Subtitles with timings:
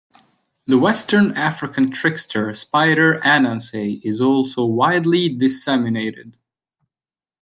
[0.65, 6.39] The Western African trickster spider Ananse is also widely disseminated.